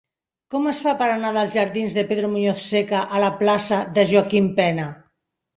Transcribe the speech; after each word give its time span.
Com 0.53 0.63
es 0.71 0.79
fa 0.85 0.93
per 1.01 1.09
anar 1.15 1.33
dels 1.35 1.57
jardins 1.57 1.97
de 1.99 2.05
Pedro 2.13 2.31
Muñoz 2.33 2.65
Seca 2.71 3.05
a 3.19 3.23
la 3.27 3.31
plaça 3.43 3.81
de 3.99 4.09
Joaquim 4.15 4.53
Pena? 4.63 4.91